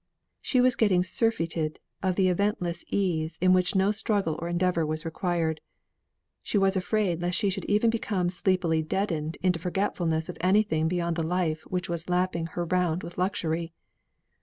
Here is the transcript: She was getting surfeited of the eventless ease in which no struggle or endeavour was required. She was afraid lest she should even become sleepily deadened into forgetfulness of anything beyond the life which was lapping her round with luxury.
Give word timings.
She 0.41 0.61
was 0.61 0.75
getting 0.75 1.03
surfeited 1.03 1.77
of 2.01 2.15
the 2.15 2.27
eventless 2.27 2.83
ease 2.87 3.37
in 3.39 3.53
which 3.53 3.75
no 3.75 3.91
struggle 3.91 4.35
or 4.41 4.47
endeavour 4.49 4.83
was 4.83 5.05
required. 5.05 5.61
She 6.41 6.57
was 6.57 6.75
afraid 6.75 7.21
lest 7.21 7.37
she 7.37 7.51
should 7.51 7.65
even 7.65 7.91
become 7.91 8.29
sleepily 8.31 8.81
deadened 8.81 9.37
into 9.43 9.59
forgetfulness 9.59 10.27
of 10.27 10.39
anything 10.41 10.87
beyond 10.87 11.17
the 11.17 11.23
life 11.27 11.61
which 11.67 11.87
was 11.87 12.09
lapping 12.09 12.47
her 12.47 12.65
round 12.65 13.03
with 13.03 13.19
luxury. 13.19 13.73